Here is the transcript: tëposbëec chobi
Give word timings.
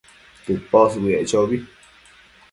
tëposbëec 0.43 1.23
chobi 1.31 1.57